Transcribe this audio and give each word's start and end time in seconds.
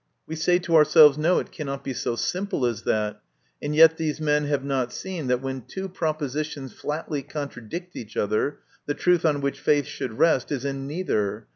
We 0.25 0.35
say 0.35 0.57
to 0.57 0.75
ourselves, 0.75 1.19
"No, 1.19 1.37
it 1.37 1.51
cannot 1.51 1.83
be 1.83 1.93
so 1.93 2.15
simple 2.15 2.65
as 2.65 2.81
that, 2.85 3.21
and 3.61 3.75
yet 3.75 3.97
these 3.97 4.19
men 4.19 4.45
have 4.45 4.63
not 4.63 4.91
seen 4.91 5.27
that 5.27 5.43
when 5.43 5.61
two 5.61 5.87
propositions 5.87 6.73
flatly 6.73 7.21
con 7.21 7.49
tradict 7.49 7.95
each 7.95 8.17
other, 8.17 8.61
the 8.87 8.95
truth 8.95 9.25
on 9.27 9.41
which 9.41 9.59
faith 9.59 9.85
should 9.85 10.17
rest 10.17 10.51
is 10.51 10.65
in 10.65 10.87
neither. 10.87 11.45